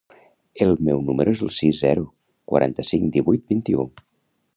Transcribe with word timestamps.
El 0.65 0.71
meu 0.85 1.01
número 1.09 1.33
es 1.37 1.43
el 1.47 1.51
sis, 1.57 1.81
zero, 1.85 2.05
quaranta-cinc, 2.53 3.07
divuit, 3.19 3.45
vint-i-u. 3.55 3.87